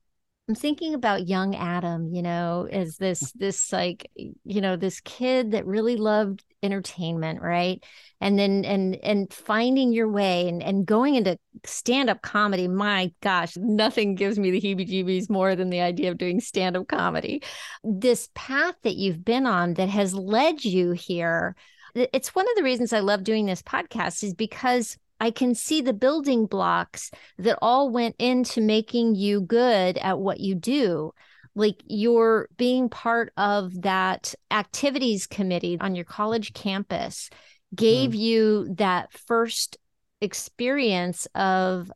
[0.49, 5.53] I'm thinking about young Adam, you know, as this this like you know, this kid
[5.53, 7.83] that really loved entertainment, right?
[8.21, 12.67] And then and and finding your way and and going into stand-up comedy.
[12.67, 17.43] My gosh, nothing gives me the heebie-jeebies more than the idea of doing stand-up comedy.
[17.85, 21.55] This path that you've been on that has led you here.
[21.95, 25.81] It's one of the reasons I love doing this podcast is because I can see
[25.81, 31.13] the building blocks that all went into making you good at what you do.
[31.55, 37.31] Like you're being part of that activities committee on your college campus
[37.73, 38.19] gave mm.
[38.19, 39.77] you that first
[40.21, 41.93] experience of,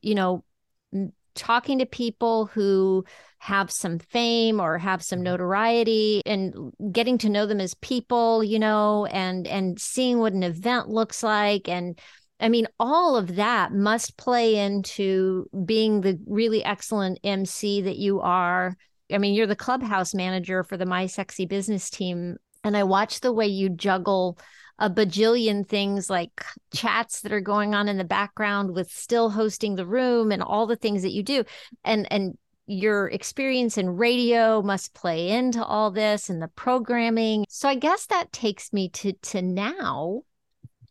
[0.00, 0.42] you know,
[1.34, 3.04] talking to people who
[3.40, 5.24] have some fame or have some mm-hmm.
[5.24, 10.44] notoriety and getting to know them as people you know and and seeing what an
[10.44, 11.98] event looks like and
[12.40, 18.20] I mean, all of that must play into being the really excellent MC that you
[18.20, 18.76] are.
[19.12, 22.36] I mean, you're the clubhouse manager for the My Sexy Business team.
[22.64, 24.38] And I watch the way you juggle
[24.78, 26.44] a bajillion things like
[26.74, 30.66] chats that are going on in the background with still hosting the room and all
[30.66, 31.44] the things that you do.
[31.84, 37.44] And, and, your experience in radio must play into all this and the programming.
[37.48, 40.22] So I guess that takes me to to now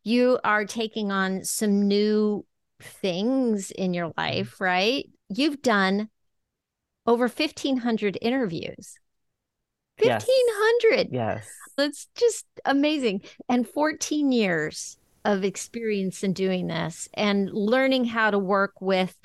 [0.03, 2.45] you are taking on some new
[2.81, 4.19] things in your mm-hmm.
[4.19, 5.09] life, right?
[5.29, 6.09] You've done
[7.05, 8.95] over 1500 interviews.
[9.99, 11.09] 1500.
[11.11, 11.11] Yes.
[11.11, 11.49] yes.
[11.77, 13.21] That's just amazing.
[13.49, 19.17] And 14 years of experience in doing this and learning how to work with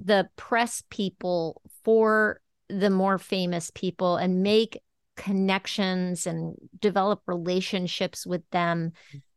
[0.00, 4.80] the press people for the more famous people and make
[5.16, 8.92] connections and develop relationships with them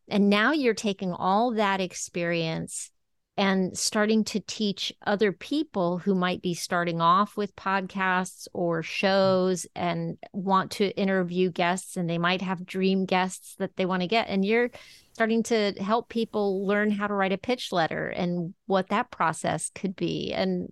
[0.07, 2.91] And now you're taking all that experience
[3.35, 9.65] and starting to teach other people who might be starting off with podcasts or shows
[9.75, 14.07] and want to interview guests and they might have dream guests that they want to
[14.07, 14.27] get.
[14.27, 14.69] And you're
[15.13, 19.71] starting to help people learn how to write a pitch letter and what that process
[19.73, 20.31] could be.
[20.31, 20.71] And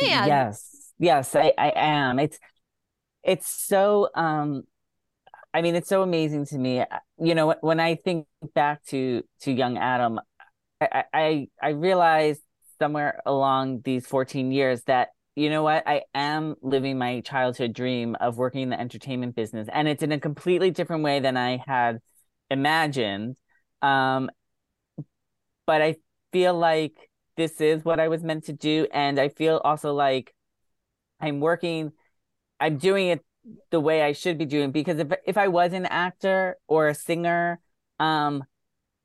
[0.00, 0.28] man.
[0.28, 0.92] Yes.
[0.98, 2.18] Yes i i am.
[2.18, 2.38] It's
[3.22, 4.64] it's so um
[5.58, 6.84] i mean it's so amazing to me
[7.18, 10.20] you know when i think back to to young adam
[10.80, 12.40] I, I I realized
[12.78, 15.86] somewhere along these 14 years that you know what?
[15.86, 20.10] I am living my childhood dream of working in the entertainment business and it's in
[20.10, 22.00] a completely different way than I had
[22.50, 23.36] imagined
[23.82, 24.30] um
[25.66, 25.96] but I
[26.32, 26.94] feel like
[27.36, 30.34] this is what I was meant to do and I feel also like
[31.20, 31.92] I'm working
[32.58, 33.24] I'm doing it
[33.70, 36.94] the way I should be doing because if if I was an actor or a
[36.94, 37.60] singer
[37.98, 38.44] um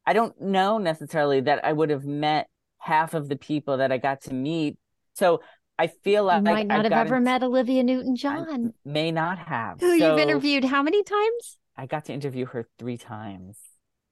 [0.06, 3.98] I don't know necessarily that I would have met half of the people that I
[3.98, 4.78] got to meet.
[5.14, 5.42] So
[5.80, 8.74] I feel like you might not I have ever met Olivia Newton John.
[8.86, 9.80] May not have.
[9.80, 11.58] Who so you've interviewed how many times?
[11.78, 13.58] I got to interview her three times.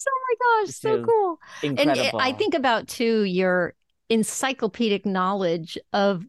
[0.08, 1.38] Oh my gosh, so cool.
[1.62, 2.20] Incredible.
[2.20, 3.76] And I think about too your
[4.10, 6.26] encyclopedic knowledge of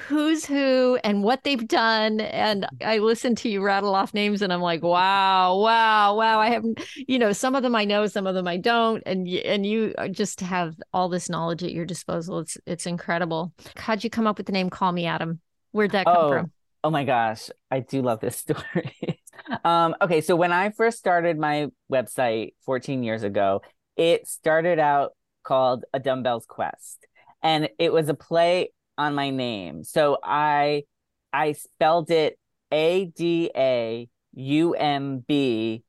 [0.00, 2.20] who's who and what they've done.
[2.20, 6.40] And i listen to you rattle off names and i'm like wow wow wow.
[6.40, 9.02] I haven't you know some of them i know some of them i don't.
[9.06, 12.40] And and you just have all this knowledge at your disposal.
[12.40, 13.52] It's it's incredible.
[13.76, 15.40] How'd you come up with the name call me adam?
[15.72, 16.52] Where'd that come oh, from?
[16.84, 17.50] oh my gosh.
[17.70, 19.22] I do love this story.
[19.64, 23.62] Um okay so when i first started my website 14 years ago
[23.96, 25.12] it started out
[25.48, 27.06] called a dumbbells quest.
[27.42, 29.84] And it was a play on my name.
[29.84, 30.84] So I
[31.32, 32.38] I spelled it
[32.70, 35.84] A D A U M B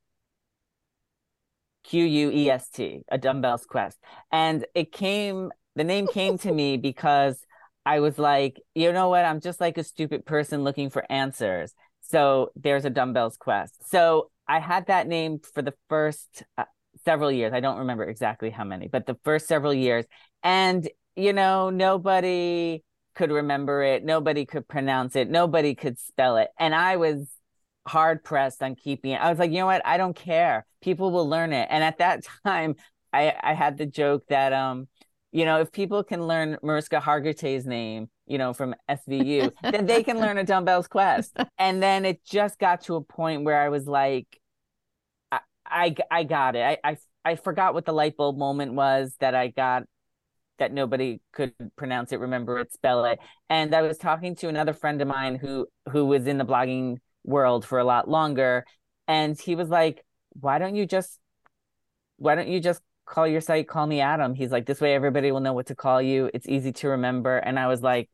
[1.84, 3.98] Q U E S T, a dumbbells quest.
[4.32, 7.44] And it came the name came to me because
[7.86, 9.26] I was like, you know what?
[9.26, 11.74] I'm just like a stupid person looking for answers.
[12.02, 13.90] So there's a dumbbells quest.
[13.90, 16.66] So I had that name for the first uh,
[17.06, 17.54] several years.
[17.54, 20.06] I don't remember exactly how many, but the first several years.
[20.44, 22.84] And, you know, nobody
[23.20, 24.06] could remember it.
[24.06, 25.30] Nobody could pronounce it.
[25.30, 26.48] Nobody could spell it.
[26.58, 27.28] And I was
[27.86, 29.20] hard pressed on keeping it.
[29.20, 29.82] I was like, you know what?
[29.84, 30.66] I don't care.
[30.82, 31.68] People will learn it.
[31.70, 32.76] And at that time,
[33.12, 34.88] I, I had the joke that, um,
[35.34, 40.02] you know, if people can learn Mariska Hargitay's name, you know, from SVU, then they
[40.02, 41.36] can learn a dumbbells quest.
[41.58, 44.28] And then it just got to a point where I was like,
[45.30, 46.62] I, I, I got it.
[46.62, 49.84] I, I, I forgot what the light bulb moment was that I got
[50.60, 53.20] that nobody could pronounce it, remember it, spell it.
[53.50, 56.98] And I was talking to another friend of mine who who was in the blogging
[57.24, 58.66] world for a lot longer,
[59.08, 60.06] and he was like,
[60.40, 61.20] "Why don't you just
[62.18, 65.32] why don't you just call your site call me Adam?" He's like, "This way everybody
[65.32, 66.30] will know what to call you.
[66.34, 68.10] It's easy to remember." And I was like,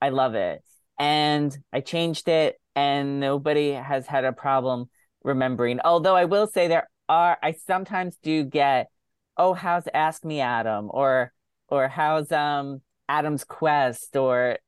[0.00, 0.62] "I love it."
[0.98, 4.88] And I changed it and nobody has had a problem
[5.22, 5.80] remembering.
[5.84, 8.88] Although I will say there are I sometimes do get,
[9.36, 11.33] "Oh, how's Ask Me Adam?" or
[11.74, 14.58] or how's um Adam's Quest or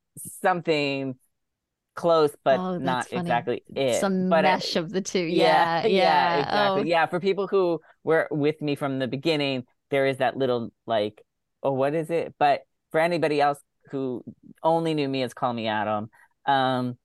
[0.42, 1.16] something
[1.95, 3.23] close but oh, not funny.
[3.23, 5.19] exactly it some but mesh of the two.
[5.19, 6.85] Yeah yeah, yeah exactly oh.
[6.85, 11.23] yeah for people who were with me from the beginning there is that little like
[11.62, 12.35] oh what is it?
[12.38, 12.61] But
[12.92, 13.59] for anybody else
[13.90, 14.23] who
[14.62, 16.11] only knew me as call me adam
[16.45, 16.99] um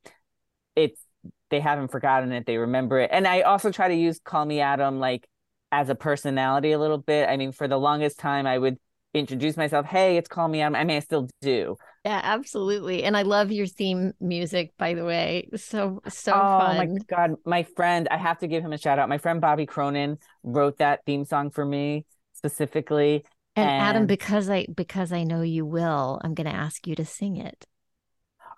[0.76, 1.02] it's
[1.50, 2.46] they haven't forgotten it.
[2.46, 3.10] They remember it.
[3.14, 5.28] And i also try to use call me adam like
[5.72, 7.30] as a personality a little bit.
[7.30, 8.78] I mean for the longest time i would
[9.14, 9.86] introduce myself.
[9.86, 10.76] Hey, it's Call Me Adam.
[10.76, 11.76] I mean, I still do.
[12.06, 13.04] Yeah, absolutely.
[13.04, 15.50] And I love your theme music, by the way.
[15.56, 16.62] So, so oh fun.
[16.62, 16.78] oh, fun.
[16.78, 17.36] my God.
[17.46, 19.10] My friend, I have to give him a shout out.
[19.10, 23.24] My friend Bobby Cronin wrote that theme song for me specifically.
[23.56, 27.06] And, and Adam, because I because I know you will, I'm gonna ask you to
[27.06, 27.68] sing it.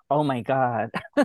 [0.08, 0.90] Oh my God.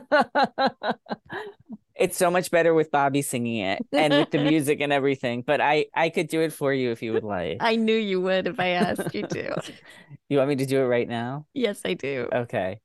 [1.99, 5.43] it's so much better with Bobby singing it and with the music and everything.
[5.45, 7.57] But I I could do it for you if you would like.
[7.59, 9.62] I knew you would if I asked you to.
[10.29, 11.45] you want me to do it right now?
[11.53, 12.29] Yes, I do.
[12.33, 12.79] Okay.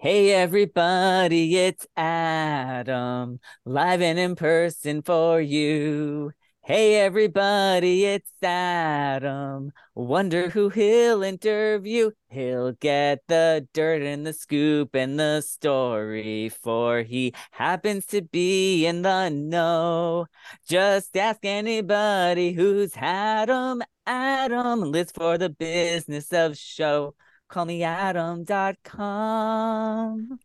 [0.00, 6.32] Hey everybody, it's Adam, live and in person for you.
[6.66, 9.70] Hey everybody, it's Adam.
[9.94, 12.12] Wonder who he'll interview.
[12.30, 18.86] He'll get the dirt and the scoop and the story, for he happens to be
[18.86, 20.24] in the know.
[20.66, 23.82] Just ask anybody who's Adam.
[24.06, 27.14] Adam lives for the business of show.
[27.48, 28.78] Call me Adam.com.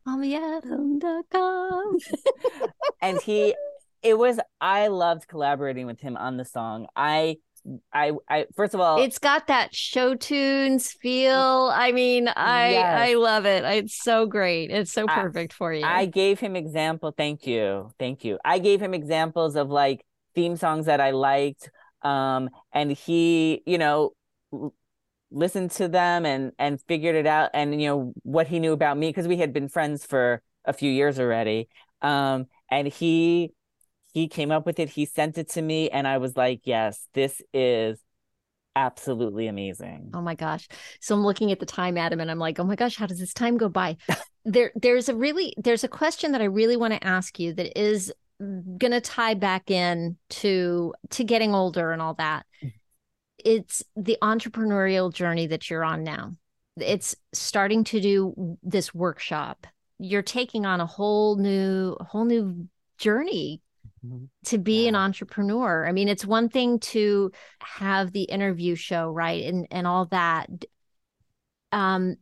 [0.04, 1.98] Call me Adam.com.
[3.02, 3.56] and he
[4.04, 6.88] it was I loved collaborating with him on the song.
[6.96, 7.38] I
[7.94, 11.72] I I first of all it's got that show tunes feel.
[11.74, 13.10] I mean, I yes.
[13.10, 13.64] I love it.
[13.64, 14.72] It's so great.
[14.72, 15.86] It's so perfect I, for you.
[15.86, 17.14] I gave him example.
[17.16, 17.92] Thank you.
[18.00, 18.40] Thank you.
[18.44, 21.70] I gave him examples of like theme songs that I liked.
[22.02, 24.14] Um and he, you know,
[25.32, 28.98] listened to them and and figured it out and you know what he knew about
[28.98, 31.68] me because we had been friends for a few years already.
[32.02, 33.52] Um and he
[34.20, 37.08] he came up with it he sent it to me and i was like yes
[37.14, 38.00] this is
[38.76, 40.12] absolutely amazing.
[40.14, 40.68] Oh my gosh.
[41.02, 43.20] So i'm looking at the time adam and i'm like oh my gosh how does
[43.20, 43.98] this time go by?
[44.46, 47.78] There there's a really there's a question that i really want to ask you that
[47.80, 52.46] is going to tie back in to to getting older and all that.
[52.64, 52.74] Mm.
[53.44, 56.36] It's the entrepreneurial journey that you're on now.
[56.78, 59.68] It's starting to do this workshop.
[59.98, 62.68] You're taking on a whole new whole new
[62.98, 63.62] journey
[64.06, 64.26] Mm-hmm.
[64.46, 64.90] to be yeah.
[64.90, 65.88] an entrepreneur.
[65.88, 67.32] I mean, it's one thing to
[67.62, 69.44] have the interview show, right?
[69.44, 70.50] And and all that.
[71.72, 72.16] Um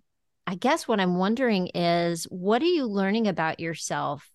[0.48, 4.30] I guess what I'm wondering is what are you learning about yourself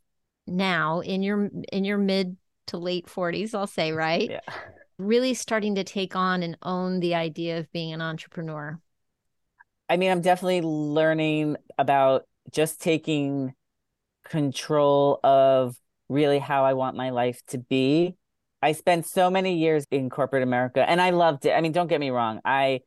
[0.46, 2.36] now in your in your mid
[2.66, 4.30] to late 40s, I'll say, right?
[4.30, 4.40] Yeah.
[4.98, 8.78] Really starting to take on and own the idea of being an entrepreneur.
[9.88, 13.54] I mean, I'm definitely learning about just taking
[14.24, 15.76] control of
[16.12, 18.16] really how I want my life to be.
[18.62, 21.52] I spent so many years in corporate America and I loved it.
[21.52, 22.40] I mean, don't get me wrong.
[22.44, 22.80] I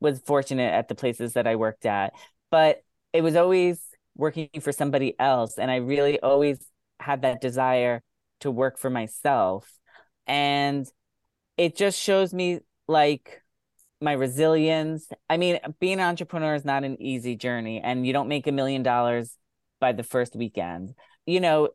[0.00, 2.12] was fortunate at the places that I worked at,
[2.50, 3.80] but it was always
[4.16, 5.58] working for somebody else.
[5.58, 6.58] And I really always
[7.00, 8.02] had that desire
[8.40, 9.70] to work for myself.
[10.26, 10.86] And
[11.56, 13.42] it just shows me like
[14.00, 15.08] my resilience.
[15.30, 18.52] I mean, being an entrepreneur is not an easy journey, and you don't make a
[18.52, 19.36] million dollars
[19.80, 20.94] by the first weekend.
[21.26, 21.70] You know,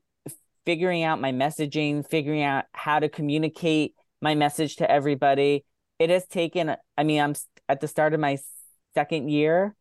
[0.67, 5.63] figuring out my messaging, figuring out how to communicate my message to everybody.
[5.97, 7.35] It has taken, I mean, I'm
[7.69, 8.37] at the start of my
[8.93, 9.73] second year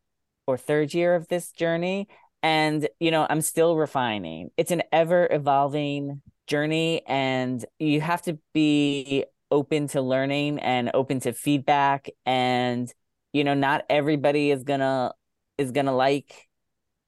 [0.47, 2.07] or third year of this journey.
[2.41, 4.51] And, you know, I'm still refining.
[4.57, 11.19] It's an ever evolving journey, and you have to be open to learning and open
[11.21, 12.09] to feedback.
[12.25, 12.89] And,
[13.33, 15.15] you know, not everybody is gonna
[15.59, 16.47] is gonna like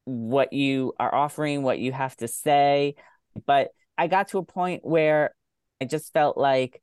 [0.04, 2.96] what you are offering, what you have to say.
[3.46, 5.34] But I got to a point where
[5.80, 6.82] I just felt like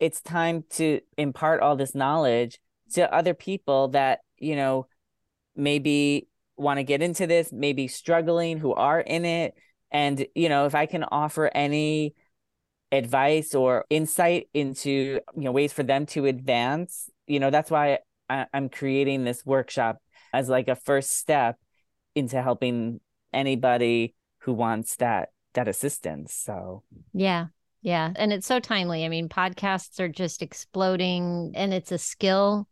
[0.00, 2.58] it's time to impart all this knowledge
[2.92, 4.86] to other people that, you know,
[5.56, 9.54] maybe want to get into this, maybe struggling, who are in it.
[9.90, 12.14] And, you know, if I can offer any
[12.92, 17.98] advice or insight into, you know, ways for them to advance, you know, that's why
[18.28, 19.98] I, I'm creating this workshop
[20.32, 21.56] as like a first step
[22.14, 23.00] into helping
[23.32, 26.34] anybody who wants that that assistance.
[26.34, 26.82] So,
[27.12, 27.46] yeah.
[27.82, 28.12] Yeah.
[28.16, 29.04] And it's so timely.
[29.04, 32.66] I mean, podcasts are just exploding and it's a skill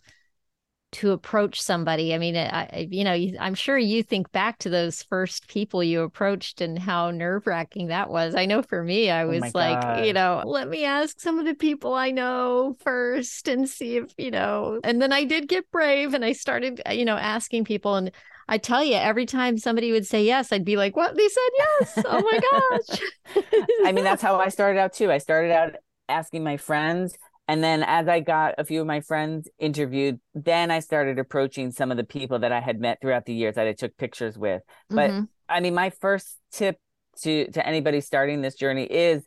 [0.92, 2.14] to approach somebody.
[2.14, 6.02] I mean, I, you know, I'm sure you think back to those first people you
[6.02, 8.34] approached and how nerve wracking that was.
[8.34, 10.06] I know for me, I oh was oh like, God.
[10.06, 14.12] you know, let me ask some of the people I know first and see if,
[14.18, 17.94] you know, and then I did get brave and I started, you know, asking people
[17.96, 18.12] and
[18.52, 21.16] I tell you, every time somebody would say yes, I'd be like, what?
[21.16, 21.98] They said yes.
[22.04, 23.00] Oh my gosh.
[23.86, 25.10] I mean, that's how I started out too.
[25.10, 25.76] I started out
[26.06, 27.16] asking my friends.
[27.48, 31.72] And then as I got a few of my friends interviewed, then I started approaching
[31.72, 34.36] some of the people that I had met throughout the years that I took pictures
[34.36, 34.60] with.
[34.90, 35.24] But mm-hmm.
[35.48, 36.76] I mean, my first tip
[37.22, 39.24] to to anybody starting this journey is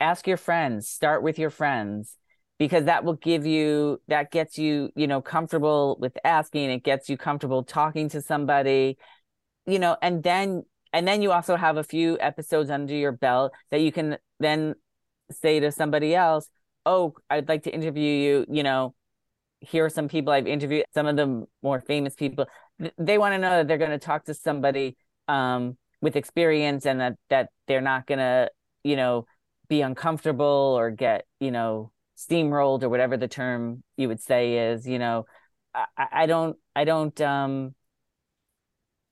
[0.00, 2.16] ask your friends, start with your friends
[2.60, 7.08] because that will give you that gets you you know comfortable with asking it gets
[7.08, 8.96] you comfortable talking to somebody
[9.66, 13.52] you know and then and then you also have a few episodes under your belt
[13.70, 14.74] that you can then
[15.32, 16.48] say to somebody else
[16.86, 18.94] oh i'd like to interview you you know
[19.60, 22.46] here are some people i've interviewed some of the more famous people.
[22.98, 24.96] They want to know that they're going to talk to somebody
[25.28, 28.50] um, with experience and that that they're not going to
[28.82, 29.26] you know
[29.68, 34.86] be uncomfortable or get you know steamrolled or whatever the term you would say is
[34.86, 35.24] you know
[35.74, 37.74] i, I don't i don't um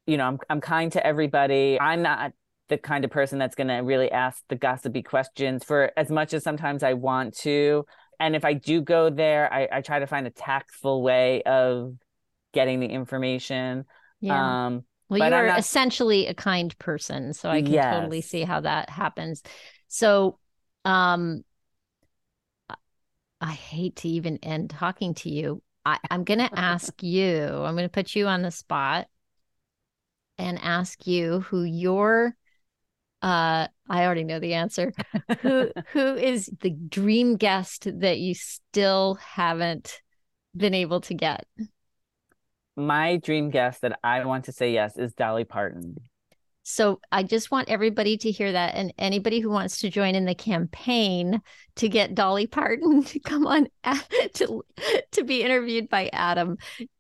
[0.07, 2.33] you know i'm i'm kind to everybody i'm not
[2.69, 6.35] the kind of person that's going to really ask the gossipy questions for as much
[6.35, 7.85] as sometimes i want to
[8.21, 11.95] and if i do go there i, I try to find a tactful way of
[12.53, 13.85] getting the information
[14.21, 14.67] yeah.
[14.67, 15.59] um well you are not...
[15.59, 17.95] essentially a kind person so i can yes.
[17.95, 19.43] totally see how that happens
[19.87, 20.39] so
[20.85, 21.43] um
[23.41, 25.63] I hate to even end talking to you.
[25.85, 29.09] I, I'm going to ask you, I'm going to put you on the spot
[30.39, 32.35] and ask you who your
[33.21, 34.93] Uh, I already know the answer.
[35.43, 40.01] who who is the dream guest that you still haven't
[40.57, 41.47] been able to get?
[42.77, 45.97] My dream guest that I want to say yes is Dolly Parton.
[46.71, 48.75] So I just want everybody to hear that.
[48.75, 51.41] And anybody who wants to join in the campaign
[51.77, 53.69] to get Dolly Parton to come on
[54.35, 54.63] to,
[55.13, 56.59] to be interviewed by Adam,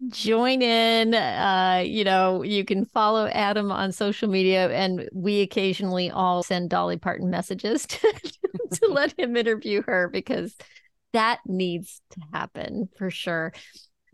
[0.09, 1.13] join in.
[1.13, 6.71] Uh, you know, you can follow Adam on social media, and we occasionally all send
[6.71, 8.13] Dolly Parton messages to,
[8.73, 10.57] to let him interview her because
[11.13, 13.53] that needs to happen for sure.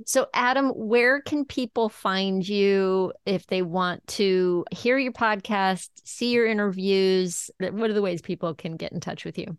[0.07, 6.32] So, Adam, where can people find you if they want to hear your podcast, see
[6.32, 7.51] your interviews?
[7.59, 9.57] What are the ways people can get in touch with you?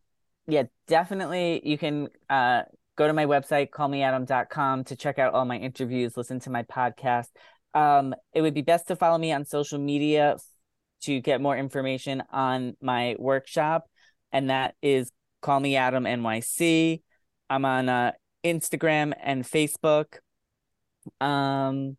[0.48, 1.62] Yeah, definitely.
[1.64, 2.64] You can uh,
[2.96, 7.28] go to my website, callmeadam.com, to check out all my interviews, listen to my podcast.
[7.74, 10.38] Um, it would be best to follow me on social media
[11.02, 13.90] to get more information on my workshop,
[14.32, 15.12] and that is
[15.42, 17.02] Call Me Adam NYC.
[17.50, 18.12] I'm on uh,
[18.44, 20.20] Instagram and Facebook
[21.22, 21.98] um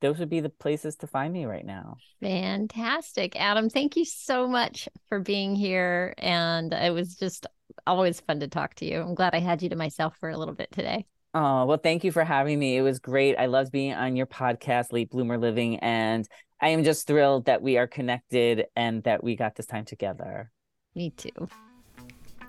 [0.00, 1.96] those would be the places to find me right now.
[2.22, 3.38] Fantastic.
[3.38, 6.14] Adam, thank you so much for being here.
[6.18, 7.46] And it was just
[7.86, 9.00] always fun to talk to you.
[9.00, 11.06] I'm glad I had you to myself for a little bit today.
[11.34, 12.76] Oh, well, thank you for having me.
[12.76, 13.36] It was great.
[13.36, 15.78] I loved being on your podcast, Late Bloomer Living.
[15.78, 16.26] And
[16.60, 20.50] I am just thrilled that we are connected and that we got this time together.
[20.94, 21.48] Me too.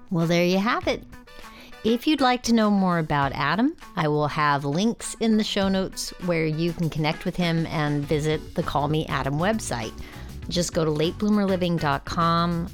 [0.10, 1.04] Well, there you have it.
[1.84, 5.68] If you'd like to know more about Adam, I will have links in the show
[5.68, 9.92] notes where you can connect with him and visit the Call Me Adam website.
[10.48, 12.70] Just go to latebloomerliving.com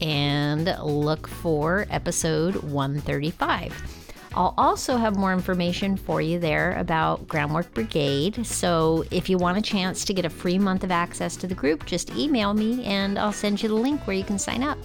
[0.00, 4.00] and look for episode 135.
[4.34, 8.44] I'll also have more information for you there about Groundwork Brigade.
[8.44, 11.54] So if you want a chance to get a free month of access to the
[11.54, 14.78] group, just email me and I'll send you the link where you can sign up.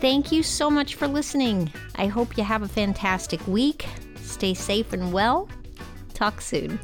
[0.00, 1.72] Thank you so much for listening.
[1.96, 3.86] I hope you have a fantastic week.
[4.22, 5.48] Stay safe and well.
[6.14, 6.78] Talk soon.